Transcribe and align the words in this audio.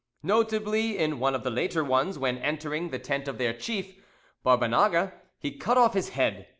]notably 0.23 0.97
in 0.97 1.19
one 1.19 1.35
of 1.35 1.43
the 1.43 1.51
later 1.51 1.83
ones, 1.83 2.17
when, 2.17 2.39
entering 2.39 2.89
the 2.89 2.97
tent 2.97 3.27
of 3.27 3.37
their 3.37 3.53
chief, 3.53 4.01
Barbanaga, 4.43 5.13
he 5.37 5.51
cut 5.51 5.77
off 5.77 5.93
his 5.93 6.09
head. 6.09 6.47